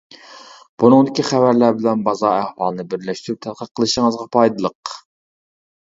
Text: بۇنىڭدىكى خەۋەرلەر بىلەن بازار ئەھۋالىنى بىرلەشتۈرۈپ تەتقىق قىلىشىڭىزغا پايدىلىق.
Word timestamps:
بۇنىڭدىكى 0.83 1.25
خەۋەرلەر 1.27 1.77
بىلەن 1.83 2.03
بازار 2.09 2.35
ئەھۋالىنى 2.39 2.89
بىرلەشتۈرۈپ 2.95 3.45
تەتقىق 3.47 3.73
قىلىشىڭىزغا 3.77 4.31
پايدىلىق. 4.39 4.99